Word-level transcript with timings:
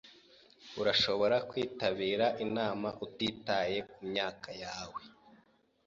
Urashobora 0.81 1.35
kwitabira 1.49 2.25
inama 2.45 2.87
utitaye 3.05 3.77
kumyaka 3.91 4.49
yawe. 4.63 5.01